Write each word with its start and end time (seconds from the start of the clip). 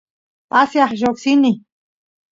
pasiaq 0.49 0.91
lloqsini 0.99 1.51